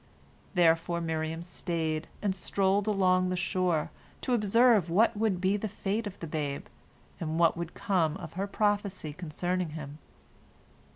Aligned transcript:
Therefore 0.55 0.99
Miriam 0.99 1.43
stayed, 1.43 2.07
and 2.23 2.33
strolled 2.35 2.87
along 2.87 3.29
the 3.29 3.35
shore, 3.35 3.91
to 4.21 4.33
observe 4.33 4.89
what 4.89 5.15
would 5.15 5.39
be 5.39 5.57
the 5.57 5.69
fate 5.69 6.07
of 6.07 6.17
the 6.19 6.25
babe, 6.25 6.65
and 7.19 7.37
what 7.37 7.55
would 7.55 7.75
come 7.75 8.17
of 8.17 8.33
her 8.33 8.47
prophecy 8.47 9.13
concerning 9.13 9.69
him. 9.77 9.99